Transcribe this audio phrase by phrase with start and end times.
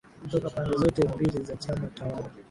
[0.21, 2.31] kutoka pande zote mbili za chama tawala